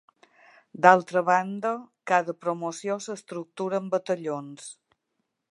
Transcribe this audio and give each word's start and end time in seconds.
D'altra 0.85 1.23
banda, 1.27 1.73
cada 2.13 2.37
promoció 2.47 2.99
s'estructura 3.09 3.85
en 3.85 3.93
batallons. 3.97 4.77